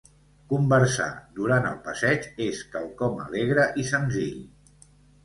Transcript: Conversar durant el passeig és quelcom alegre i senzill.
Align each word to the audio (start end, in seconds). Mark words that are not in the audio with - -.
Conversar 0.51 1.09
durant 1.39 1.67
el 1.71 1.75
passeig 1.87 2.25
és 2.45 2.63
quelcom 2.71 3.21
alegre 3.27 3.67
i 3.83 3.87
senzill. 3.91 4.41